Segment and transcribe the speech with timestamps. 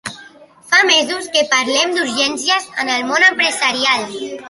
[0.69, 4.15] Fa mesos que parlem d’urgències en el món empresarial.